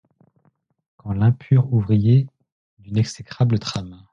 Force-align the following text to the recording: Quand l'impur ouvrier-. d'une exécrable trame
Quand 0.97 1.13
l'impur 1.13 1.71
ouvrier-. 1.71 2.25
d'une 2.79 2.97
exécrable 2.97 3.59
trame 3.59 4.03